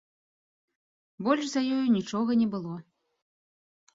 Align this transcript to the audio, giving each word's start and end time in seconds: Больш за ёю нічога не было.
Больш 1.27 1.45
за 1.51 1.61
ёю 1.77 1.85
нічога 1.97 2.31
не 2.41 2.47
было. 2.57 2.73